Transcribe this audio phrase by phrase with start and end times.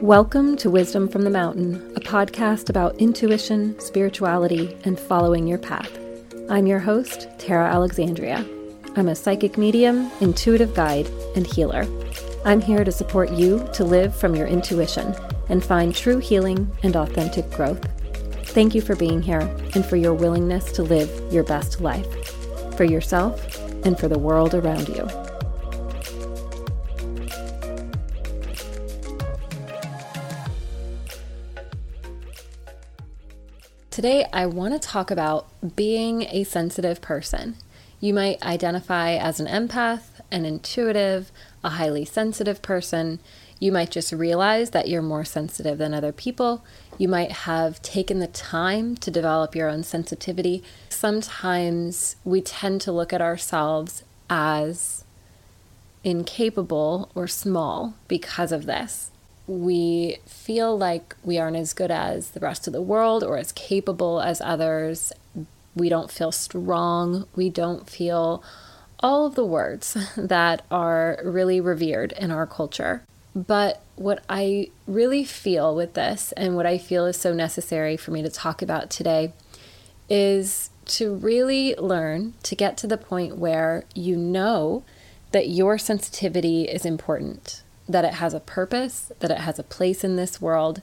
[0.00, 5.90] Welcome to Wisdom from the Mountain, a podcast about intuition, spirituality, and following your path.
[6.48, 8.42] I'm your host, Tara Alexandria.
[8.96, 11.86] I'm a psychic medium, intuitive guide, and healer.
[12.46, 15.14] I'm here to support you to live from your intuition
[15.50, 17.86] and find true healing and authentic growth.
[18.48, 22.08] Thank you for being here and for your willingness to live your best life
[22.74, 23.54] for yourself
[23.84, 25.29] and for the world around you.
[34.00, 35.46] Today, I want to talk about
[35.76, 37.56] being a sensitive person.
[38.00, 41.30] You might identify as an empath, an intuitive,
[41.62, 43.20] a highly sensitive person.
[43.58, 46.64] You might just realize that you're more sensitive than other people.
[46.96, 50.62] You might have taken the time to develop your own sensitivity.
[50.88, 55.04] Sometimes we tend to look at ourselves as
[56.04, 59.10] incapable or small because of this
[59.50, 63.50] we feel like we aren't as good as the rest of the world or as
[63.50, 65.12] capable as others.
[65.74, 67.26] We don't feel strong.
[67.34, 68.44] We don't feel
[69.00, 73.02] all of the words that are really revered in our culture.
[73.34, 78.12] But what I really feel with this, and what I feel is so necessary for
[78.12, 79.32] me to talk about today,
[80.08, 84.84] is to really learn to get to the point where you know
[85.32, 87.62] that your sensitivity is important
[87.92, 90.82] that it has a purpose, that it has a place in this world,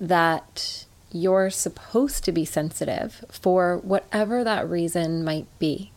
[0.00, 5.92] that you're supposed to be sensitive for whatever that reason might be.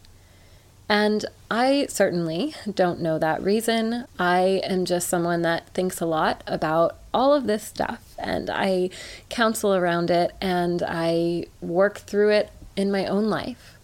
[0.88, 4.06] And I certainly don't know that reason.
[4.18, 8.90] I am just someone that thinks a lot about all of this stuff and I
[9.30, 13.78] counsel around it and I work through it in my own life.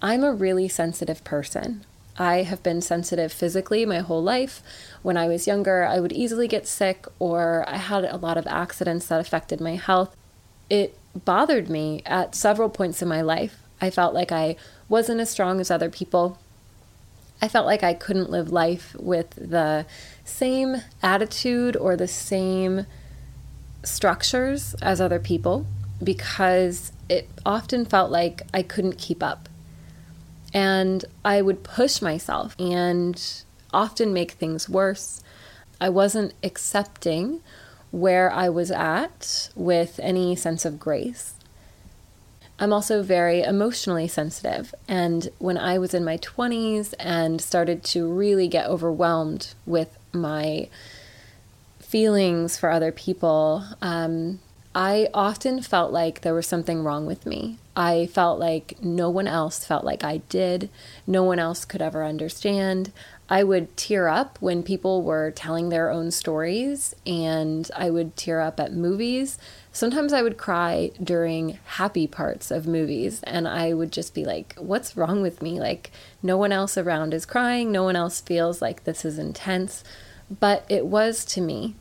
[0.00, 1.84] I'm a really sensitive person.
[2.18, 4.62] I have been sensitive physically my whole life.
[5.02, 8.46] When I was younger, I would easily get sick, or I had a lot of
[8.46, 10.16] accidents that affected my health.
[10.68, 13.62] It bothered me at several points in my life.
[13.80, 14.56] I felt like I
[14.88, 16.38] wasn't as strong as other people.
[17.40, 19.86] I felt like I couldn't live life with the
[20.24, 22.86] same attitude or the same
[23.84, 25.66] structures as other people
[26.02, 29.48] because it often felt like I couldn't keep up.
[30.52, 33.22] And I would push myself and
[33.72, 35.22] often make things worse.
[35.80, 37.40] I wasn't accepting
[37.90, 41.34] where I was at with any sense of grace.
[42.60, 44.74] I'm also very emotionally sensitive.
[44.88, 50.68] And when I was in my 20s and started to really get overwhelmed with my
[51.78, 54.40] feelings for other people, um,
[54.74, 57.58] I often felt like there was something wrong with me.
[57.74, 60.68] I felt like no one else felt like I did.
[61.06, 62.92] No one else could ever understand.
[63.30, 68.40] I would tear up when people were telling their own stories, and I would tear
[68.40, 69.38] up at movies.
[69.72, 74.54] Sometimes I would cry during happy parts of movies, and I would just be like,
[74.58, 75.60] What's wrong with me?
[75.60, 75.90] Like,
[76.22, 79.84] no one else around is crying, no one else feels like this is intense.
[80.40, 81.74] But it was to me.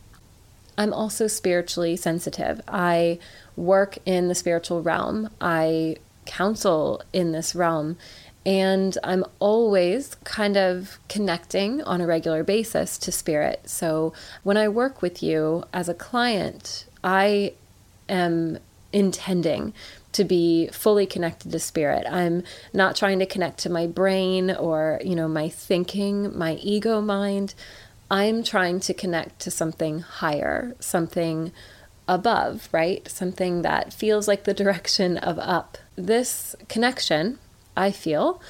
[0.78, 2.62] I'm also spiritually sensitive.
[2.68, 3.20] I
[3.56, 7.98] work in the spiritual realm, I counsel in this realm,
[8.46, 13.70] and I'm always kind of connecting on a regular basis to spirit.
[13.70, 17.54] So when I work with you as a client, I
[18.08, 18.60] am
[18.94, 19.74] intending
[20.14, 22.08] to be fully connected to spirit.
[22.10, 27.02] I'm not trying to connect to my brain or, you know, my thinking, my ego
[27.02, 27.54] mind.
[28.10, 31.52] I'm trying to connect to something higher, something
[32.08, 33.08] above, right?
[33.10, 35.78] Something that feels like the direction of up.
[35.96, 37.40] This connection,
[37.76, 38.42] I feel,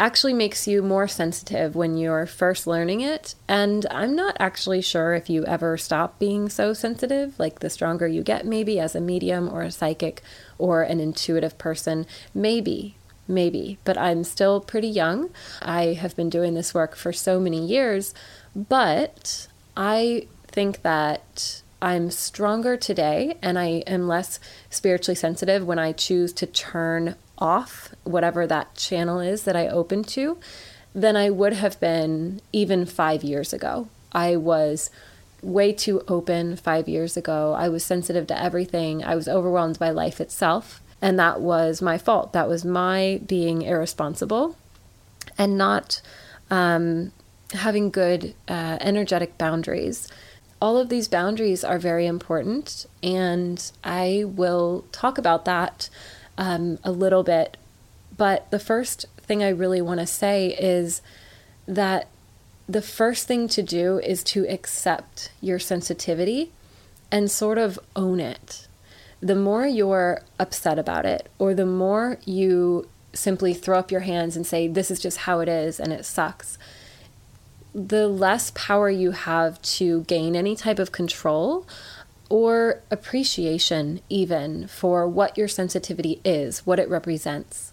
[0.00, 3.34] actually makes you more sensitive when you're first learning it.
[3.46, 8.08] And I'm not actually sure if you ever stop being so sensitive, like the stronger
[8.08, 10.22] you get, maybe as a medium or a psychic
[10.56, 12.06] or an intuitive person.
[12.32, 12.96] Maybe,
[13.28, 13.78] maybe.
[13.84, 15.30] But I'm still pretty young.
[15.60, 18.14] I have been doing this work for so many years.
[18.54, 24.38] But I think that I'm stronger today and I am less
[24.68, 30.04] spiritually sensitive when I choose to turn off whatever that channel is that I open
[30.04, 30.38] to
[30.94, 33.88] than I would have been even five years ago.
[34.12, 34.90] I was
[35.42, 37.54] way too open five years ago.
[37.56, 39.02] I was sensitive to everything.
[39.02, 40.82] I was overwhelmed by life itself.
[41.00, 42.34] And that was my fault.
[42.34, 44.56] That was my being irresponsible
[45.38, 46.02] and not
[46.50, 47.12] um,
[47.52, 50.08] having good uh, energetic boundaries
[50.60, 55.88] all of these boundaries are very important, and I will talk about that
[56.36, 57.56] um, a little bit.
[58.16, 61.00] But the first thing I really want to say is
[61.66, 62.08] that
[62.68, 66.52] the first thing to do is to accept your sensitivity
[67.10, 68.68] and sort of own it.
[69.20, 74.36] The more you're upset about it, or the more you simply throw up your hands
[74.36, 76.58] and say, This is just how it is and it sucks,
[77.74, 81.66] the less power you have to gain any type of control
[82.28, 87.72] or appreciation, even for what your sensitivity is, what it represents.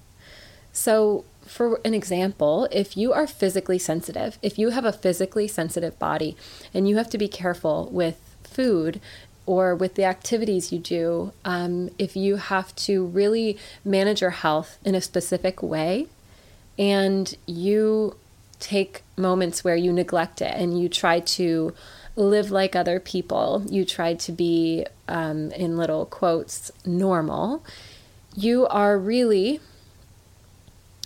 [0.74, 5.98] So, for an example, if you are physically sensitive, if you have a physically sensitive
[5.98, 6.36] body
[6.74, 9.00] and you have to be careful with food
[9.46, 14.78] or with the activities you do, um, if you have to really manage your health
[14.84, 16.08] in a specific way
[16.78, 18.16] and you
[18.60, 21.74] take moments where you neglect it and you try to
[22.16, 27.64] live like other people, you try to be, um, in little quotes, normal,
[28.36, 29.60] you are really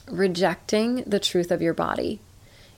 [0.09, 2.19] rejecting the truth of your body.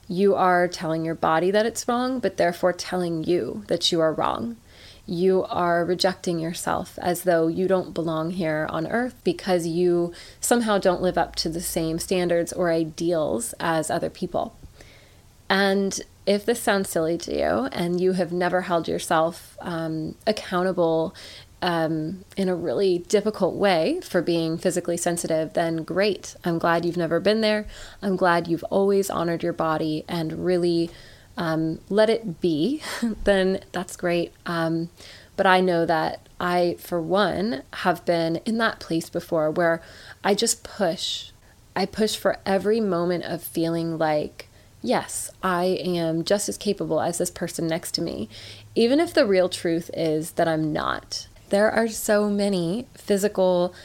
[0.08, 4.14] You are telling your body that it's wrong, but therefore telling you that you are
[4.14, 4.58] wrong.
[5.06, 10.78] You are rejecting yourself as though you don't belong here on earth because you somehow
[10.78, 14.56] don't live up to the same standards or ideals as other people.
[15.54, 21.14] And if this sounds silly to you and you have never held yourself um, accountable
[21.62, 26.36] um, in a really difficult way for being physically sensitive, then great.
[26.44, 27.68] I'm glad you've never been there.
[28.02, 30.90] I'm glad you've always honored your body and really
[31.38, 32.82] um, let it be.
[33.24, 34.34] then that's great.
[34.48, 34.90] Um,
[35.36, 39.84] but I know that I, for one, have been in that place before where
[40.24, 41.30] I just push.
[41.76, 44.48] I push for every moment of feeling like,
[44.84, 48.30] yes, I am just as capable as this person next to me,
[48.76, 53.76] even if the real truth is that I'm not there are so many physical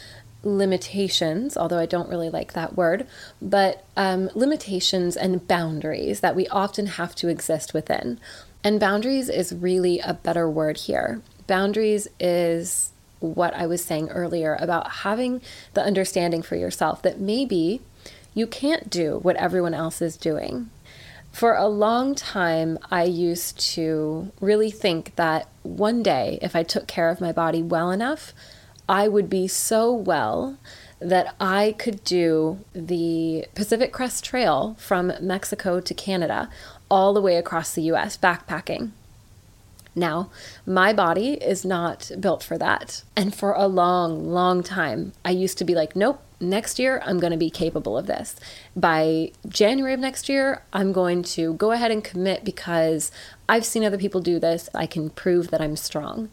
[0.43, 3.07] limitations, although I don't really like that word,
[3.43, 8.19] but um, limitations and boundaries that we often have to exist within.
[8.65, 11.21] And boundaries is really a better word here.
[11.47, 15.43] Boundaries is what I was saying earlier about having
[15.75, 17.83] the understanding for yourself that maybe
[18.33, 20.71] you can't do what everyone else is doing.
[21.39, 26.89] For a long time, I used to really think that one day, if I took
[26.89, 28.35] care of my body well enough,
[28.89, 30.59] I would be so well
[30.99, 36.51] that I could do the Pacific Crest Trail from Mexico to Canada
[36.91, 38.91] all the way across the US backpacking.
[39.95, 40.31] Now,
[40.67, 43.05] my body is not built for that.
[43.15, 47.19] And for a long, long time, I used to be like, nope, next year I'm
[47.19, 48.37] going to be capable of this.
[48.77, 53.11] By January of next year, I'm going to go ahead and commit because
[53.49, 54.69] I've seen other people do this.
[54.75, 56.29] I can prove that I'm strong.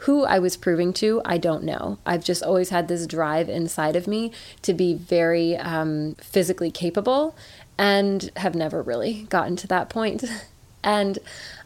[0.00, 1.98] Who I was proving to, I don't know.
[2.04, 4.30] I've just always had this drive inside of me
[4.62, 7.34] to be very um, physically capable
[7.78, 10.24] and have never really gotten to that point.
[10.84, 11.18] and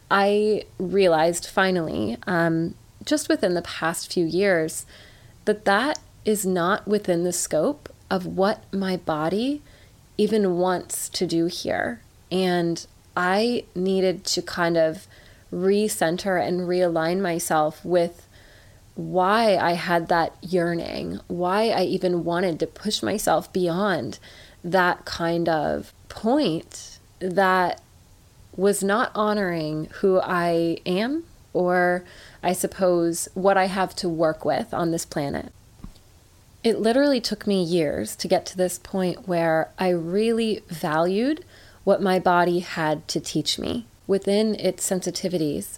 [0.09, 2.75] I realized finally, um,
[3.05, 4.85] just within the past few years,
[5.45, 9.61] that that is not within the scope of what my body
[10.17, 12.01] even wants to do here.
[12.31, 12.85] And
[13.15, 15.07] I needed to kind of
[15.51, 18.27] recenter and realign myself with
[18.95, 24.19] why I had that yearning, why I even wanted to push myself beyond
[24.63, 27.81] that kind of point that
[28.55, 32.03] was not honoring who I am or
[32.43, 35.51] I suppose what I have to work with on this planet.
[36.63, 41.43] It literally took me years to get to this point where I really valued
[41.83, 45.77] what my body had to teach me within its sensitivities.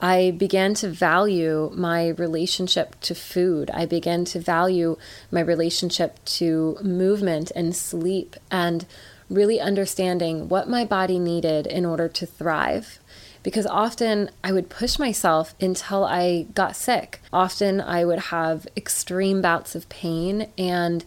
[0.00, 3.70] I began to value my relationship to food.
[3.70, 4.96] I began to value
[5.30, 8.84] my relationship to movement and sleep and
[9.30, 12.98] really understanding what my body needed in order to thrive
[13.46, 17.20] because often I would push myself until I got sick.
[17.32, 21.04] Often I would have extreme bouts of pain and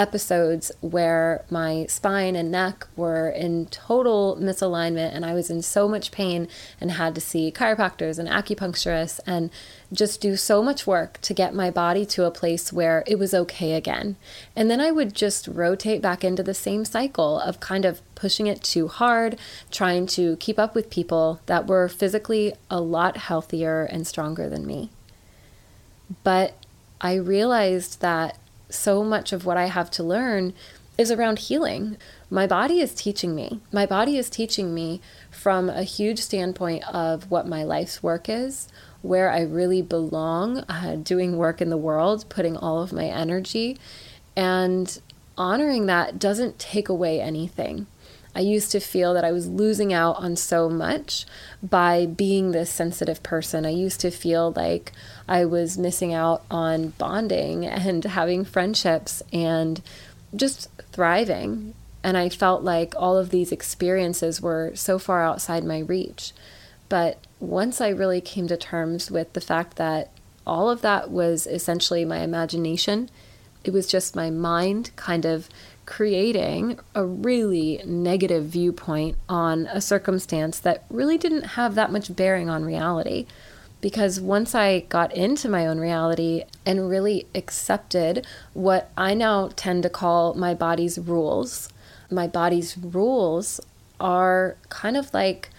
[0.00, 5.86] episodes where my spine and neck were in total misalignment and I was in so
[5.86, 6.48] much pain
[6.80, 9.50] and had to see chiropractors and acupuncturists and
[9.92, 13.34] just do so much work to get my body to a place where it was
[13.34, 14.16] okay again.
[14.56, 18.46] And then I would just rotate back into the same cycle of kind of pushing
[18.46, 19.38] it too hard,
[19.70, 24.66] trying to keep up with people that were physically a lot healthier and stronger than
[24.66, 24.88] me.
[26.24, 26.54] But
[27.02, 28.38] I realized that
[28.70, 30.52] so much of what I have to learn
[30.98, 31.96] is around healing.
[32.28, 33.60] My body is teaching me.
[33.72, 35.00] My body is teaching me
[35.30, 38.68] from a huge standpoint of what my life's work is,
[39.00, 43.78] where I really belong, uh, doing work in the world, putting all of my energy.
[44.36, 45.00] And
[45.38, 47.86] honoring that doesn't take away anything.
[48.40, 51.26] I used to feel that I was losing out on so much
[51.62, 53.66] by being this sensitive person.
[53.66, 54.92] I used to feel like
[55.28, 59.82] I was missing out on bonding and having friendships and
[60.34, 61.74] just thriving.
[62.02, 66.32] And I felt like all of these experiences were so far outside my reach.
[66.88, 70.08] But once I really came to terms with the fact that
[70.46, 73.10] all of that was essentially my imagination,
[73.64, 75.50] it was just my mind kind of
[75.90, 82.48] creating a really negative viewpoint on a circumstance that really didn't have that much bearing
[82.48, 83.26] on reality.
[83.80, 89.82] Because once I got into my own reality and really accepted what I now tend
[89.82, 91.68] to call my body's rules,
[92.08, 93.60] my body's rules
[93.98, 95.50] are kind of like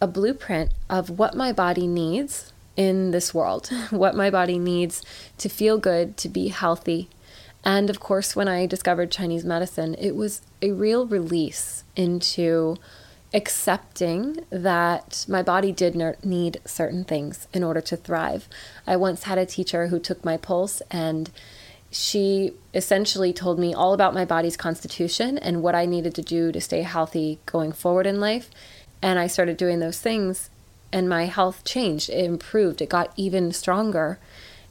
[0.00, 5.04] a blueprint of what my body needs in this world, what my body needs
[5.36, 7.10] to feel good, to be healthy.
[7.64, 12.76] And of course, when I discovered Chinese medicine, it was a real release into
[13.32, 18.48] accepting that my body did need certain things in order to thrive.
[18.86, 21.30] I once had a teacher who took my pulse and
[21.90, 26.52] she essentially told me all about my body's constitution and what I needed to do
[26.52, 28.50] to stay healthy going forward in life.
[29.02, 30.50] And I started doing those things,
[30.92, 32.10] and my health changed.
[32.10, 34.18] It improved, it got even stronger.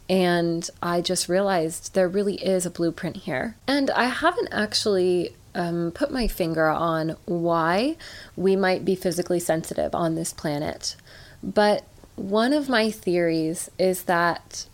[0.09, 3.55] And I just realized there really is a blueprint here.
[3.67, 7.95] And I haven't actually um, put my finger on why
[8.35, 10.95] we might be physically sensitive on this planet.
[11.43, 11.83] But
[12.15, 14.65] one of my theories is that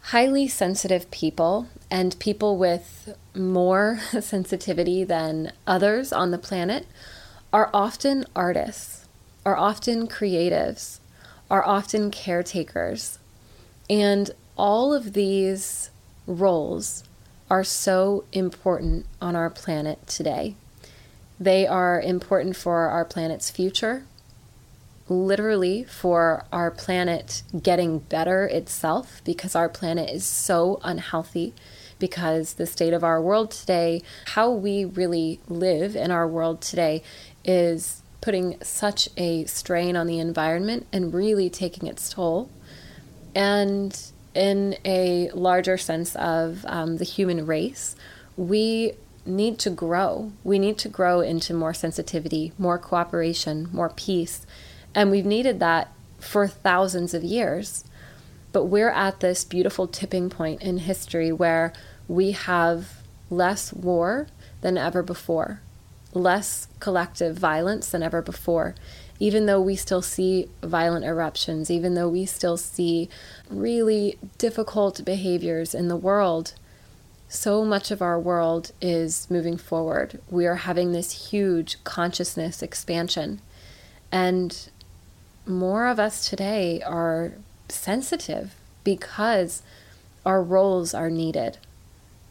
[0.00, 6.86] highly sensitive people and people with more sensitivity than others on the planet
[7.52, 9.06] are often artists,
[9.44, 11.00] are often creatives,
[11.50, 13.18] are often caretakers.
[13.88, 15.90] And all of these
[16.26, 17.04] roles
[17.50, 20.56] are so important on our planet today.
[21.38, 24.04] They are important for our planet's future,
[25.08, 31.54] literally for our planet getting better itself, because our planet is so unhealthy.
[31.98, 37.02] Because the state of our world today, how we really live in our world today,
[37.42, 42.50] is putting such a strain on the environment and really taking its toll.
[43.34, 43.98] And
[44.36, 47.96] in a larger sense of um, the human race,
[48.36, 48.92] we
[49.24, 50.32] need to grow.
[50.44, 54.46] We need to grow into more sensitivity, more cooperation, more peace.
[54.94, 57.84] And we've needed that for thousands of years.
[58.52, 61.72] But we're at this beautiful tipping point in history where
[62.08, 64.28] we have less war
[64.60, 65.60] than ever before
[66.16, 68.74] less collective violence than ever before.
[69.18, 73.08] Even though we still see violent eruptions, even though we still see
[73.48, 76.54] really difficult behaviors in the world,
[77.28, 80.20] so much of our world is moving forward.
[80.30, 83.40] We are having this huge consciousness expansion.
[84.12, 84.68] And
[85.46, 87.32] more of us today are
[87.68, 88.54] sensitive
[88.84, 89.62] because
[90.24, 91.58] our roles are needed.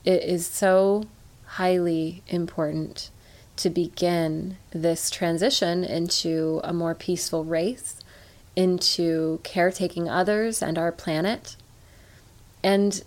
[0.05, 1.05] It is so
[1.45, 3.09] highly important
[3.57, 7.99] to begin this transition into a more peaceful race,
[8.55, 11.55] into caretaking others and our planet.
[12.63, 13.03] And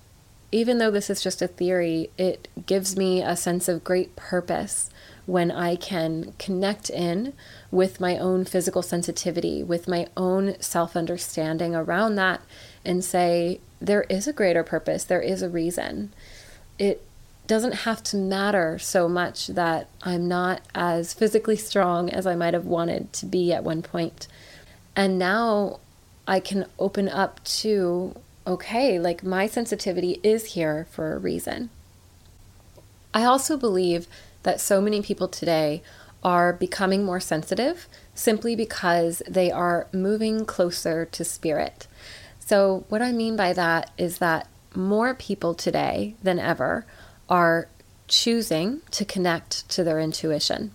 [0.51, 4.91] even though this is just a theory, it gives me a sense of great purpose
[5.27, 7.35] when I can connect in
[7.71, 12.41] with my own physical sensitivity, with my own self understanding around that,
[12.83, 16.15] and say, there is a greater purpose, there is a reason.
[16.79, 17.05] It
[17.49, 22.55] doesn't have to matter so much that I'm not as physically strong as I might
[22.55, 24.29] have wanted to be at one point.
[24.95, 25.81] And now
[26.27, 28.15] I can open up to
[28.47, 31.69] okay, like my sensitivity is here for a reason.
[33.13, 34.07] I also believe
[34.43, 35.83] that so many people today
[36.23, 41.87] are becoming more sensitive simply because they are moving closer to spirit.
[42.41, 46.87] So, what I mean by that is that more people today than ever
[47.29, 47.69] are
[48.07, 50.73] choosing to connect to their intuition.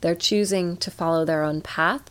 [0.00, 2.10] They're choosing to follow their own path.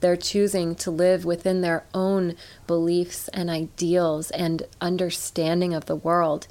[0.00, 2.36] They're choosing to live within their own
[2.66, 6.46] beliefs and ideals and understanding of the world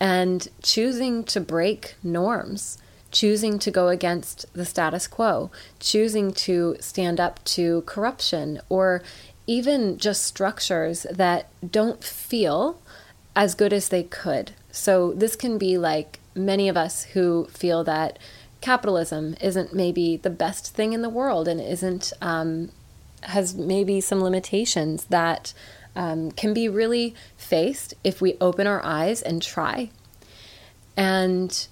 [0.00, 2.78] and choosing to break norms,
[3.10, 5.50] choosing to go against the status quo,
[5.80, 9.02] choosing to stand up to corruption or
[9.46, 12.80] even just structures that don't feel
[13.34, 14.52] as good as they could.
[14.70, 18.18] So this can be like many of us who feel that
[18.60, 22.70] capitalism isn't maybe the best thing in the world and isn't um,
[23.22, 25.52] has maybe some limitations that
[25.96, 29.90] um, can be really faced if we open our eyes and try.
[30.96, 31.66] And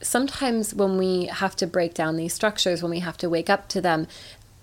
[0.00, 3.68] sometimes when we have to break down these structures, when we have to wake up
[3.68, 4.06] to them,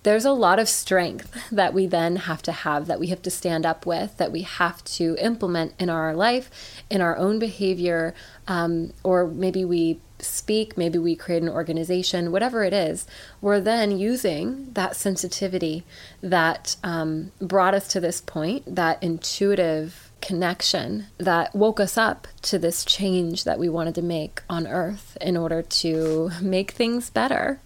[0.03, 3.29] there's a lot of strength that we then have to have, that we have to
[3.29, 6.50] stand up with, that we have to implement in our life,
[6.89, 8.13] in our own behavior,
[8.48, 13.08] um, or maybe we speak, maybe we create an organization, whatever it is.
[13.41, 15.84] We're then using that sensitivity
[16.22, 22.60] that um, brought us to this point, that intuitive connection that woke us up to
[22.60, 27.60] this change that we wanted to make on earth in order to make things better.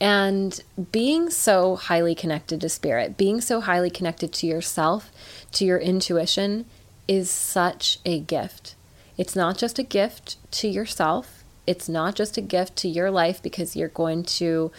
[0.00, 0.60] And
[0.92, 5.10] being so highly connected to spirit, being so highly connected to yourself,
[5.52, 6.66] to your intuition,
[7.06, 8.74] is such a gift.
[9.16, 13.42] It's not just a gift to yourself, it's not just a gift to your life
[13.42, 14.70] because you're going to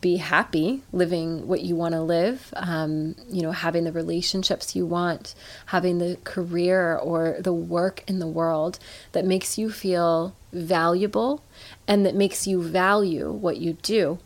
[0.00, 4.86] be happy living what you want to live, um, you know, having the relationships you
[4.86, 5.34] want,
[5.66, 8.78] having the career or the work in the world
[9.12, 11.42] that makes you feel valuable
[11.88, 14.18] and that makes you value what you do.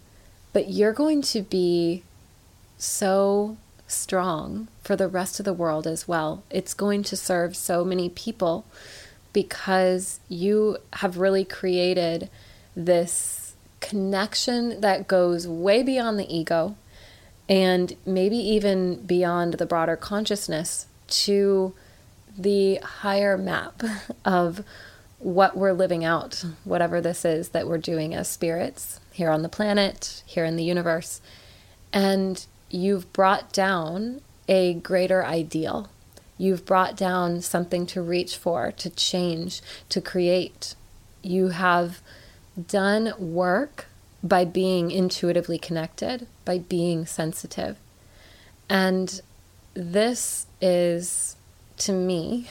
[0.54, 2.04] But you're going to be
[2.78, 3.58] so
[3.88, 6.44] strong for the rest of the world as well.
[6.48, 8.64] It's going to serve so many people
[9.32, 12.30] because you have really created
[12.76, 16.76] this connection that goes way beyond the ego
[17.48, 21.74] and maybe even beyond the broader consciousness to
[22.38, 23.82] the higher map
[24.24, 24.64] of
[25.18, 29.48] what we're living out, whatever this is that we're doing as spirits here on the
[29.48, 31.20] planet, here in the universe.
[31.92, 35.88] And you've brought down a greater ideal.
[36.36, 40.74] You've brought down something to reach for, to change, to create.
[41.22, 42.00] You have
[42.66, 43.86] done work
[44.22, 47.76] by being intuitively connected, by being sensitive.
[48.68, 49.20] And
[49.74, 51.36] this is,
[51.78, 52.48] to me,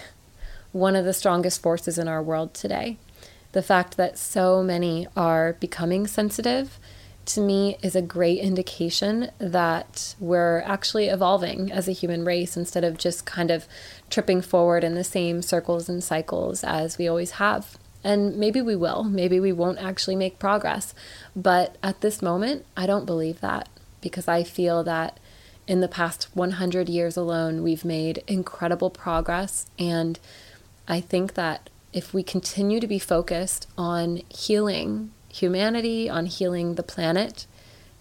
[0.71, 2.97] one of the strongest forces in our world today.
[3.53, 6.79] The fact that so many are becoming sensitive
[7.25, 12.83] to me is a great indication that we're actually evolving as a human race instead
[12.83, 13.67] of just kind of
[14.09, 17.77] tripping forward in the same circles and cycles as we always have.
[18.03, 20.93] And maybe we will, maybe we won't actually make progress.
[21.35, 23.69] But at this moment, I don't believe that
[24.01, 25.19] because I feel that
[25.67, 29.67] in the past 100 years alone, we've made incredible progress.
[29.79, 30.19] And
[30.87, 36.83] I think that if we continue to be focused on healing humanity, on healing the
[36.83, 37.47] planet,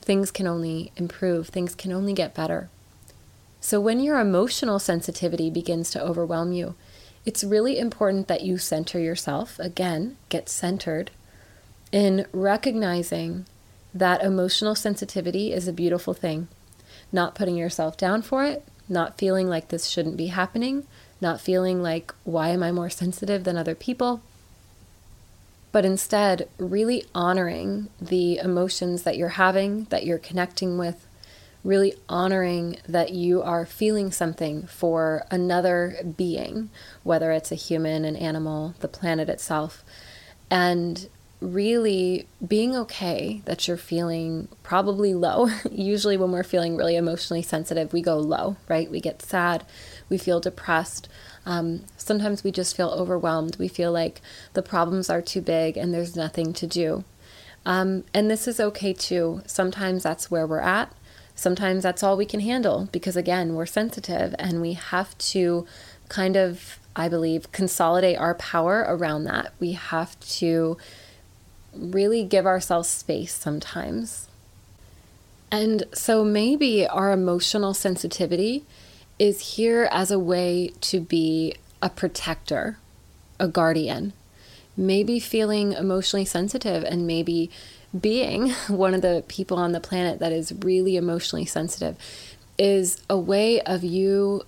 [0.00, 2.68] things can only improve, things can only get better.
[3.61, 6.74] So when your emotional sensitivity begins to overwhelm you,
[7.24, 11.11] it's really important that you center yourself, again, get centered,
[11.92, 13.46] in recognizing
[13.94, 16.48] that emotional sensitivity is a beautiful thing.
[17.12, 20.87] Not putting yourself down for it, not feeling like this shouldn't be happening,
[21.22, 24.20] not feeling like, why am I more sensitive than other people?
[25.70, 31.06] But instead, really honoring the emotions that you're having, that you're connecting with,
[31.64, 36.68] really honoring that you are feeling something for another being,
[37.04, 39.82] whether it's a human, an animal, the planet itself,
[40.50, 41.08] and
[41.40, 45.48] really being okay that you're feeling probably low.
[45.70, 48.90] Usually, when we're feeling really emotionally sensitive, we go low, right?
[48.90, 49.64] We get sad,
[50.09, 51.09] we feel depressed.
[51.45, 53.57] Um, sometimes we just feel overwhelmed.
[53.59, 54.21] We feel like
[54.53, 57.05] the problems are too big and there's nothing to do.
[57.65, 59.43] Um, and this is okay too.
[59.47, 60.93] Sometimes that's where we're at.
[61.35, 65.67] Sometimes that's all we can handle because, again, we're sensitive and we have to
[66.09, 69.53] kind of, I believe, consolidate our power around that.
[69.59, 70.77] We have to
[71.75, 74.29] really give ourselves space sometimes.
[75.51, 78.65] And so maybe our emotional sensitivity
[79.22, 82.76] is here as a way to be a protector,
[83.38, 84.12] a guardian.
[84.76, 87.48] Maybe feeling emotionally sensitive and maybe
[87.98, 91.96] being one of the people on the planet that is really emotionally sensitive
[92.58, 94.42] is a way of you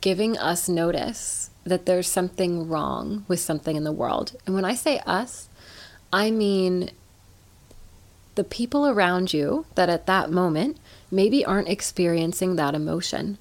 [0.00, 4.34] giving us notice that there's something wrong with something in the world.
[4.44, 5.48] And when I say us,
[6.12, 6.90] I mean
[8.34, 10.78] the people around you that at that moment
[11.12, 13.38] maybe aren't experiencing that emotion.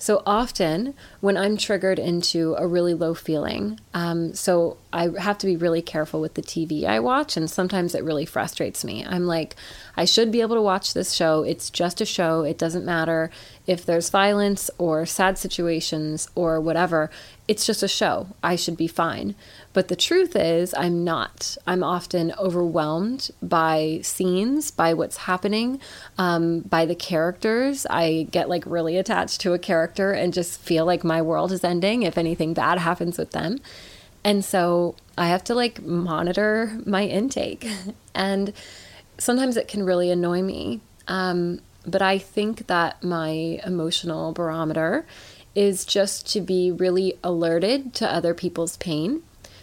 [0.00, 5.46] So often, when I'm triggered into a really low feeling, um, so I have to
[5.46, 9.04] be really careful with the TV I watch, and sometimes it really frustrates me.
[9.04, 9.56] I'm like,
[9.96, 11.42] I should be able to watch this show.
[11.42, 12.44] It's just a show.
[12.44, 13.30] It doesn't matter
[13.68, 17.10] if there's violence or sad situations or whatever.
[17.46, 18.28] It's just a show.
[18.42, 19.34] I should be fine.
[19.74, 21.56] But the truth is, I'm not.
[21.66, 25.80] I'm often overwhelmed by scenes, by what's happening,
[26.16, 27.86] um, by the characters.
[27.90, 31.62] I get like really attached to a character and just feel like my world is
[31.62, 33.60] ending if anything bad happens with them.
[34.24, 37.68] And so I have to like monitor my intake.
[38.14, 38.54] and
[39.18, 40.80] sometimes it can really annoy me.
[41.06, 45.06] Um, but I think that my emotional barometer
[45.54, 49.22] is just to be really alerted to other people's pain,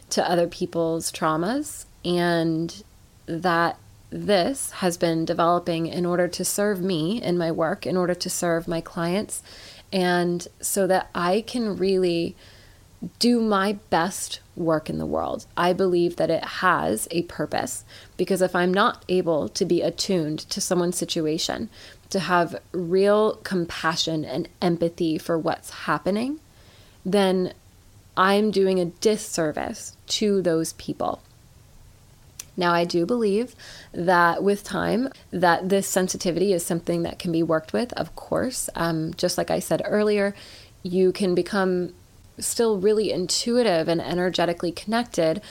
[0.09, 2.83] to other people's traumas, and
[3.25, 3.77] that
[4.09, 8.29] this has been developing in order to serve me in my work, in order to
[8.29, 9.41] serve my clients,
[9.91, 12.35] and so that I can really
[13.19, 15.45] do my best work in the world.
[15.55, 17.83] I believe that it has a purpose
[18.17, 21.69] because if I'm not able to be attuned to someone's situation,
[22.09, 26.39] to have real compassion and empathy for what's happening,
[27.05, 27.53] then
[28.17, 31.21] I'm doing a disservice to those people.
[32.57, 33.53] Now, I do believe
[33.91, 37.91] that with time, that this sensitivity is something that can be worked with.
[37.93, 40.33] Of course, um, just like I said earlier,
[40.81, 41.93] you can become
[42.39, 45.41] still really intuitive and energetically connected,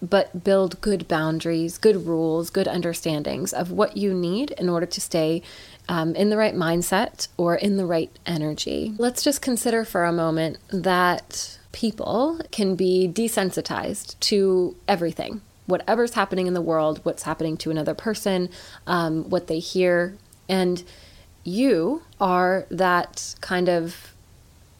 [0.00, 5.00] but build good boundaries, good rules, good understandings of what you need in order to
[5.00, 5.42] stay
[5.88, 8.94] um, in the right mindset or in the right energy.
[8.98, 15.40] Let's just consider for a moment that people can be desensitized to everything.
[15.66, 18.48] Whatever's happening in the world, what's happening to another person,
[18.86, 20.16] um, what they hear.
[20.48, 20.82] And
[21.44, 24.14] you are that kind of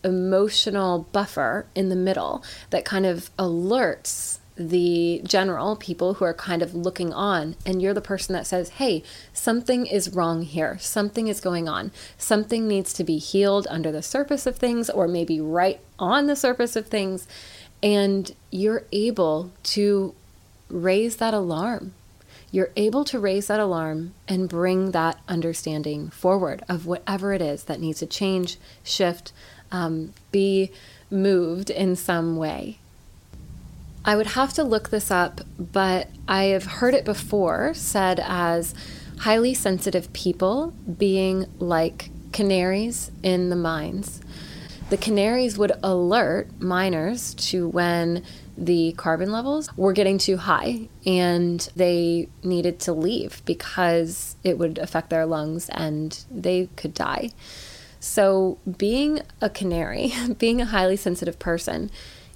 [0.05, 6.63] emotional buffer in the middle that kind of alerts the general people who are kind
[6.63, 10.79] of looking on, and you're the person that says, Hey, something is wrong here.
[10.81, 11.93] Something is going on.
[12.19, 16.37] Something needs to be healed under the surface of things, or maybe right on the
[16.37, 17.29] surface of things.
[17.83, 20.15] And you're able to
[20.69, 21.95] raise that alarm.
[22.51, 27.65] You're able to raise that alarm and bring that understanding forward of whatever it is
[27.65, 29.33] that needs to change, shift,
[29.71, 30.73] um, be
[31.11, 32.79] moved in some way.
[34.09, 38.75] I would have to look this up, but I have heard it before said as
[39.19, 44.23] highly sensitive people being like canaries in the mines.
[44.89, 48.25] The canaries would alert miners to when
[48.57, 54.79] the carbon levels were getting too high and they needed to leave because it would
[54.79, 57.29] affect their lungs and they could die.
[58.01, 61.91] So, being a canary, being a highly sensitive person,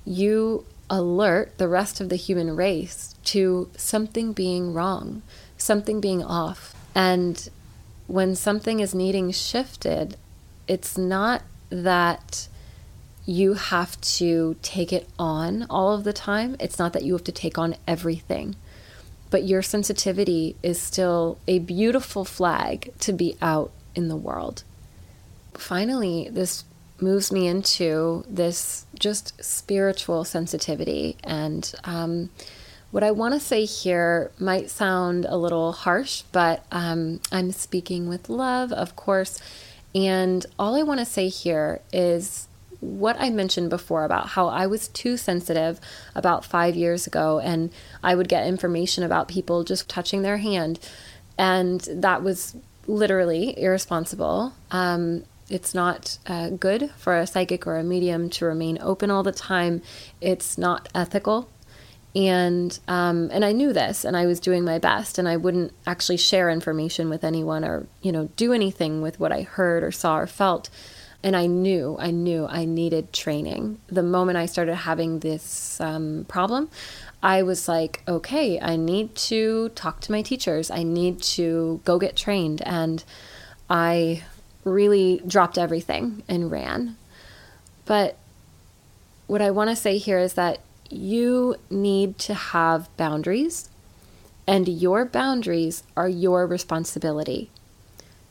[0.04, 5.22] you alert the rest of the human race to something being wrong,
[5.57, 6.74] something being off.
[6.94, 7.48] And
[8.07, 10.16] when something is needing shifted,
[10.68, 12.46] it's not that
[13.24, 16.57] you have to take it on all of the time.
[16.61, 18.55] It's not that you have to take on everything.
[19.31, 24.62] But your sensitivity is still a beautiful flag to be out in the world
[25.55, 26.64] finally, this
[27.02, 31.16] moves me into this just spiritual sensitivity.
[31.24, 32.30] And um,
[32.90, 38.08] what I want to say here might sound a little harsh, but um, I'm speaking
[38.08, 39.40] with love, of course.
[39.94, 42.48] And all I want to say here is
[42.80, 45.80] what I mentioned before about how I was too sensitive
[46.14, 47.70] about five years ago, and
[48.02, 50.80] I would get information about people just touching their hand,
[51.38, 54.54] and that was literally irresponsible.
[54.72, 59.22] Um, it's not uh, good for a psychic or a medium to remain open all
[59.22, 59.82] the time.
[60.20, 61.50] It's not ethical.
[62.14, 65.72] And um, and I knew this, and I was doing my best, and I wouldn't
[65.86, 69.92] actually share information with anyone or you know do anything with what I heard or
[69.92, 70.68] saw or felt.
[71.24, 73.78] And I knew, I knew I needed training.
[73.86, 76.68] The moment I started having this um, problem,
[77.22, 80.68] I was like, okay, I need to talk to my teachers.
[80.68, 82.60] I need to go get trained.
[82.62, 83.04] And
[83.70, 84.24] I
[84.64, 86.96] really dropped everything and ran.
[87.85, 88.16] But
[89.27, 93.70] what I want to say here is that you need to have boundaries,
[94.46, 97.51] and your boundaries are your responsibility.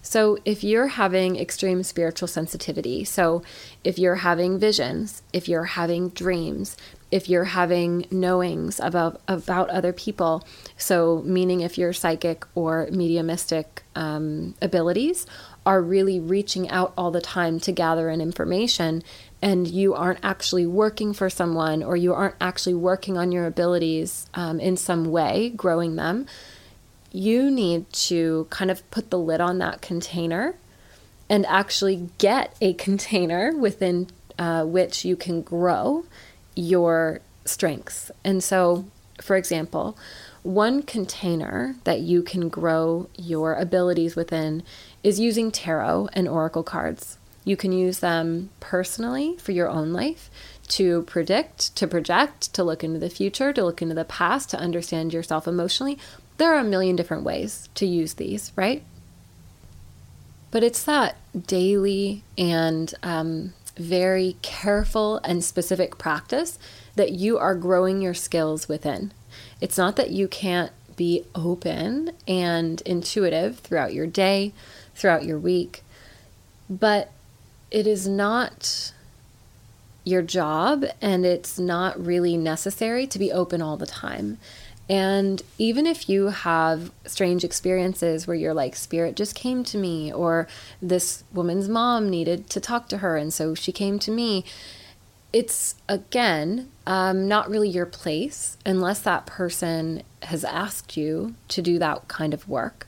[0.04, 3.44] So, if you're having extreme spiritual sensitivity, so
[3.84, 6.76] if you're having visions, if you're having dreams,
[7.12, 13.84] if you're having knowings about about other people, so meaning if you're psychic or mediumistic
[13.96, 15.28] um, abilities,
[15.66, 19.04] are really reaching out all the time to gather in information
[19.42, 24.28] and you aren't actually working for someone or you aren't actually working on your abilities
[24.34, 26.26] um, in some way, growing them,
[27.12, 30.56] you need to kind of put the lid on that container
[31.30, 36.06] and actually get a container within uh, which you can grow
[36.56, 38.12] your strengths.
[38.24, 38.86] And so,
[39.20, 39.98] for example,
[40.44, 44.64] one container that you can grow your abilities within
[45.04, 47.18] is using tarot and oracle cards.
[47.44, 50.30] You can use them personally for your own life
[50.70, 54.60] to predict, to project, to look into the future, to look into the past, to
[54.60, 55.98] understand yourself emotionally.
[56.38, 58.84] There are a million different ways to use these, right?
[60.50, 66.60] But it's that daily and um, very careful and specific practice
[66.96, 69.14] that you are growing your skills within.
[69.60, 74.54] It's not that you can't be open and intuitive throughout your day,
[74.96, 75.84] throughout your week,
[76.70, 77.12] but
[77.70, 78.92] it is not
[80.04, 84.38] your job and it's not really necessary to be open all the time.
[84.90, 90.12] And even if you have strange experiences where you're like, Spirit just came to me,
[90.12, 90.50] or
[90.82, 94.44] this woman's mom needed to talk to her, and so she came to me,
[95.34, 101.80] it's again um, not really your place unless that person has asked you to do
[101.80, 102.88] that kind of work.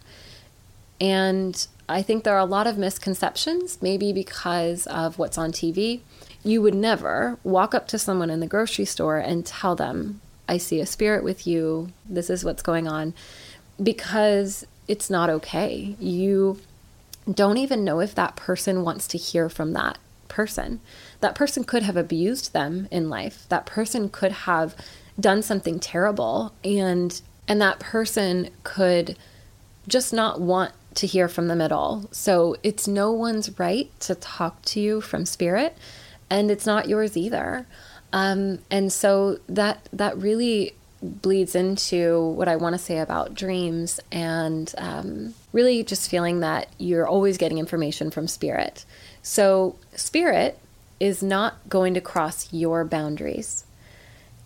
[0.99, 6.01] And I think there are a lot of misconceptions, maybe because of what's on TV.
[6.43, 10.57] You would never walk up to someone in the grocery store and tell them, I
[10.57, 13.13] see a spirit with you, this is what's going on,
[13.81, 15.95] because it's not okay.
[15.99, 16.59] You
[17.31, 20.81] don't even know if that person wants to hear from that person.
[21.23, 23.45] That person could have abused them in life.
[23.47, 24.75] That person could have
[25.17, 29.17] done something terrible and and that person could
[29.87, 32.09] just not want to hear from them at all.
[32.11, 35.77] So it's no one's right to talk to you from spirit
[36.29, 37.67] and it's not yours either.
[38.11, 44.01] Um, and so that that really bleeds into what I want to say about dreams
[44.11, 48.83] and um, really just feeling that you're always getting information from spirit.
[49.21, 50.59] So, spirit
[51.03, 53.65] is not going to cross your boundaries.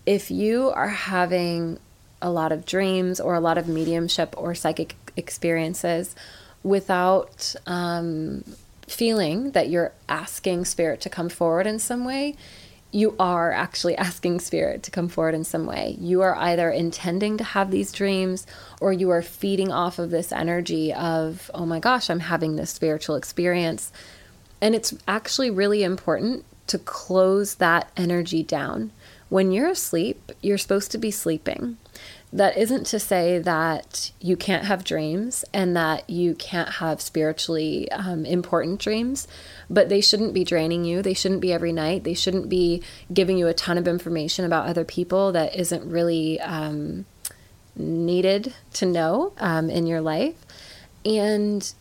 [0.07, 1.77] If you are having
[2.19, 6.15] a lot of dreams or a lot of mediumship or psychic experiences
[6.63, 8.43] without um,
[8.87, 12.35] feeling that you're asking spirit to come forward in some way,
[12.91, 15.95] you are actually asking spirit to come forward in some way.
[15.99, 18.47] You are either intending to have these dreams
[18.81, 22.71] or you are feeding off of this energy of, oh my gosh, I'm having this
[22.71, 23.91] spiritual experience.
[24.61, 28.91] And it's actually really important to close that energy down.
[29.29, 31.77] When you're asleep, you're supposed to be sleeping.
[32.31, 37.89] That isn't to say that you can't have dreams and that you can't have spiritually
[37.91, 39.27] um, important dreams,
[39.69, 41.01] but they shouldn't be draining you.
[41.01, 42.03] They shouldn't be every night.
[42.03, 46.39] They shouldn't be giving you a ton of information about other people that isn't really
[46.41, 47.05] um,
[47.75, 50.35] needed to know um, in your life.
[51.05, 51.73] And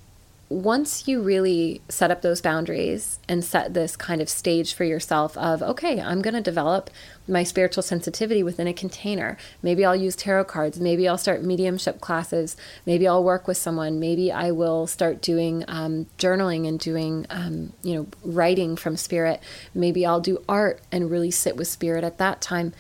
[0.49, 5.37] once you really set up those boundaries and set this kind of stage for yourself
[5.37, 6.89] of, okay, I'm going to develop
[7.27, 9.37] my spiritual sensitivity within a container.
[9.61, 10.79] Maybe I'll use tarot cards.
[10.79, 12.57] Maybe I'll start mediumship classes.
[12.85, 13.99] Maybe I'll work with someone.
[13.99, 19.41] Maybe I will start doing um, journaling and doing, um, you know, writing from spirit.
[19.75, 22.73] Maybe I'll do art and really sit with spirit at that time.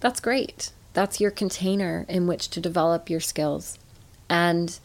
[0.00, 0.72] That's great.
[0.92, 3.78] That's your container in which to develop your skills.
[4.28, 4.76] And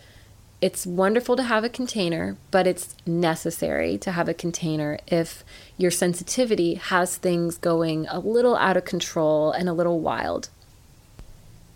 [0.59, 5.43] it's wonderful to have a container, but it's necessary to have a container if
[5.77, 10.49] your sensitivity has things going a little out of control and a little wild.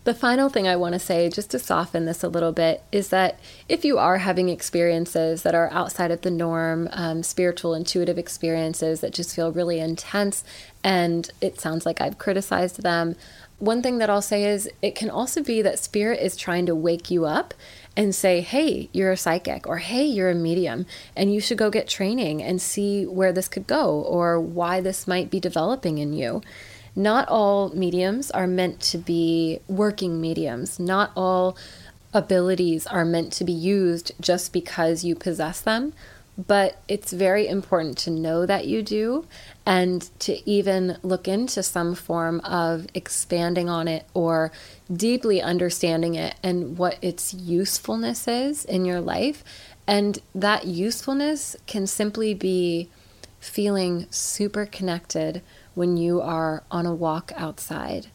[0.04, 3.10] The final thing I want to say, just to soften this a little bit, is
[3.10, 3.40] that
[3.70, 9.02] if you are having experiences that are outside of the norm, um, spiritual, intuitive experiences
[9.02, 10.44] that just feel really intense,
[10.84, 13.16] and it sounds like I've criticized them,
[13.60, 16.74] one thing that I'll say is it can also be that spirit is trying to
[16.74, 17.54] wake you up
[17.98, 21.70] and say, hey, you're a psychic, or hey, you're a medium, and you should go
[21.70, 26.14] get training and see where this could go or why this might be developing in
[26.14, 26.42] you.
[26.96, 30.80] Not all mediums are meant to be working mediums.
[30.80, 31.58] Not all
[32.14, 35.94] abilities are meant to be used just because you possess them
[36.48, 39.26] but it's very important to know that you do
[39.66, 44.52] and to even look into some form of expanding on it or
[44.92, 49.44] deeply understanding it and what its usefulness is in your life.
[49.86, 52.90] And that usefulness can simply be
[53.40, 55.42] feeling super connected
[55.74, 58.08] when you are on a walk outside.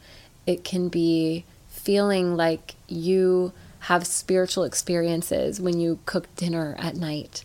[0.47, 7.45] It can be feeling like you have spiritual experiences when you cook dinner at night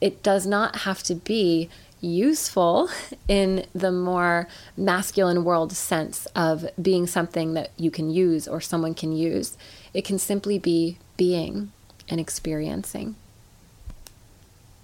[0.00, 1.68] it does not have to be
[2.00, 2.88] useful
[3.28, 8.94] in the more masculine world sense of being something that you can use or someone
[8.94, 9.56] can use.
[9.92, 11.72] It can simply be being
[12.08, 13.16] and experiencing.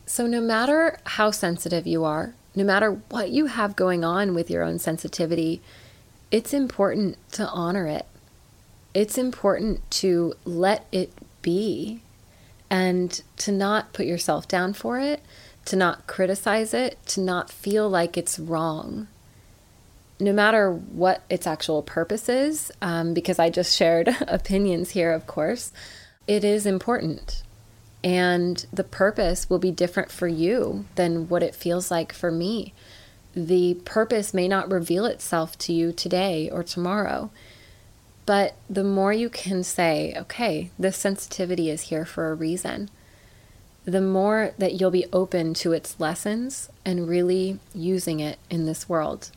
[0.09, 4.48] So, no matter how sensitive you are, no matter what you have going on with
[4.48, 5.61] your own sensitivity,
[6.31, 8.07] it's important to honor it.
[8.94, 12.00] It's important to let it be
[12.70, 15.22] and to not put yourself down for it,
[15.66, 19.09] to not criticize it, to not feel like it's wrong.
[20.18, 25.26] no matter what its actual purpose is, um, because I just shared opinions here, of
[25.26, 25.72] course,
[26.26, 27.42] it is important.
[28.02, 32.72] And the purpose will be different for you than what it feels like for me.
[33.35, 37.31] The purpose may not reveal itself to you today or tomorrow.
[38.26, 42.90] But the more you can say, okay, this sensitivity is here for a reason,
[43.84, 48.88] the more that you'll be open to its lessons and really using it in this
[48.88, 49.30] world.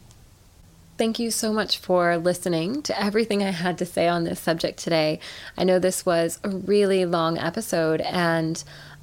[0.97, 4.79] Thank you so much for listening to everything I had to say on this subject
[4.79, 5.19] today.
[5.55, 8.61] I know this was a really long episode, and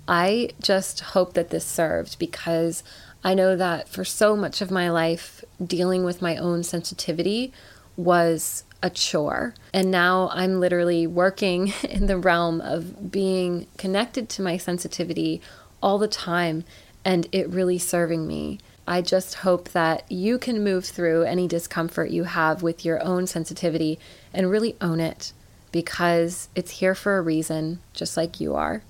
[0.08, 2.82] I just hope that this served because
[3.24, 7.52] I know that for so much of my life, dealing with my own sensitivity
[7.96, 9.54] was a chore.
[9.72, 15.40] And now I'm literally working in the realm of being connected to my sensitivity
[15.82, 16.64] all the time
[17.04, 18.58] and it really serving me.
[18.88, 23.26] I just hope that you can move through any discomfort you have with your own
[23.26, 23.98] sensitivity
[24.32, 25.32] and really own it
[25.72, 28.82] because it's here for a reason, just like you are.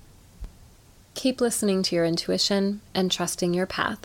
[1.15, 3.99] Keep listening to your intuition and trusting your path.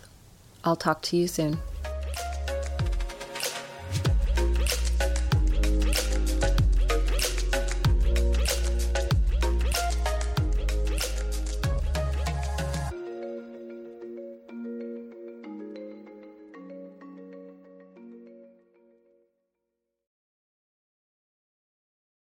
[0.64, 1.58] I'll talk to you soon.